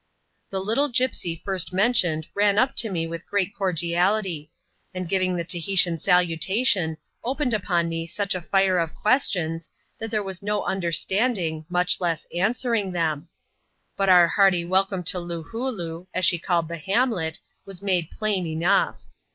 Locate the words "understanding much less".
10.63-12.25